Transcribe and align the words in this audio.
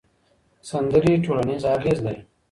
سندرې 0.69 1.13
ټولنیز 1.25 1.63
اغېز 1.75 1.99
لري. 2.05 2.21